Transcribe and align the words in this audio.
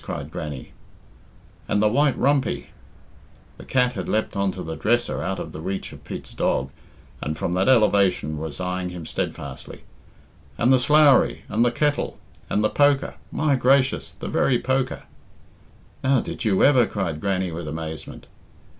cried 0.03 0.31
Grannie. 0.31 0.71
"And 1.67 1.79
the 1.79 1.87
white 1.87 2.17
rumpy" 2.17 2.71
(the 3.59 3.63
cat 3.63 3.93
had 3.93 4.09
leapt 4.09 4.35
on 4.35 4.51
to 4.53 4.63
the 4.63 4.75
dresser 4.75 5.21
out 5.21 5.37
of 5.37 5.51
the 5.51 5.61
reach 5.61 5.93
of 5.93 6.03
Pete's 6.03 6.33
dog, 6.33 6.71
and 7.21 7.37
from 7.37 7.53
that 7.53 7.69
elevation 7.69 8.39
was 8.39 8.59
eyeing 8.59 8.89
him 8.89 9.05
steadfastly), 9.05 9.81
"and 10.57 10.73
the 10.73 10.79
slowrie 10.79 11.43
and 11.49 11.63
the 11.63 11.69
kettle 11.71 12.17
and 12.49 12.63
the 12.63 12.69
poker 12.71 13.13
my 13.31 13.55
gracious, 13.55 14.13
the 14.19 14.27
very 14.27 14.57
poker" 14.57 15.03
"Now, 16.03 16.19
did 16.19 16.45
you 16.45 16.63
ever!" 16.63 16.87
cried 16.87 17.21
Grannie 17.21 17.51
with 17.51 17.67
amazement. 17.67 18.25